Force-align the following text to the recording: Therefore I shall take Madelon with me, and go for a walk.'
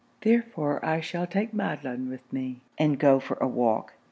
Therefore 0.21 0.83
I 0.83 0.99
shall 0.99 1.27
take 1.27 1.53
Madelon 1.53 2.09
with 2.09 2.33
me, 2.33 2.61
and 2.75 2.97
go 2.97 3.19
for 3.19 3.37
a 3.39 3.47
walk.' 3.47 3.93